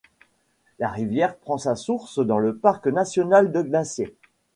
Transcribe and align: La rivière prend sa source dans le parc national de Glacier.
La 0.79 0.89
rivière 0.89 1.35
prend 1.37 1.59
sa 1.59 1.75
source 1.75 2.25
dans 2.25 2.39
le 2.39 2.55
parc 2.57 2.87
national 2.87 3.51
de 3.51 3.61
Glacier. 3.61 4.15